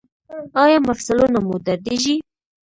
ایا 0.61 0.77
مفصلونه 0.87 1.39
مو 1.47 1.55
دردیږي؟ 1.65 2.15